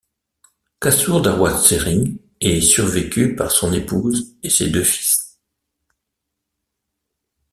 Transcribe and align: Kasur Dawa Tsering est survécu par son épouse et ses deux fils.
Kasur 0.79 1.21
Dawa 1.21 1.59
Tsering 1.59 2.17
est 2.39 2.59
survécu 2.59 3.35
par 3.35 3.51
son 3.51 3.71
épouse 3.71 4.33
et 4.41 4.49
ses 4.49 4.67
deux 4.71 4.81
fils. 4.83 5.37